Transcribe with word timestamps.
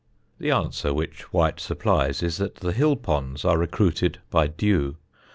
The 0.39 0.49
answer, 0.49 0.95
which 0.95 1.31
White 1.31 1.59
supplies, 1.59 2.23
is 2.23 2.37
that 2.37 2.55
the 2.55 2.71
hill 2.71 2.95
pools 2.95 3.45
are 3.45 3.59
recruited 3.59 4.17
by 4.31 4.47
dew. 4.47 4.97